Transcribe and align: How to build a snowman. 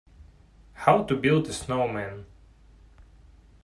How 0.73 1.03
to 1.03 1.15
build 1.15 1.45
a 1.47 1.53
snowman. 1.53 2.25